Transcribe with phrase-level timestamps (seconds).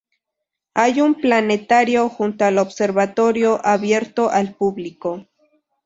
[0.73, 5.27] Hay un planetario junto al observatorio abierto al público.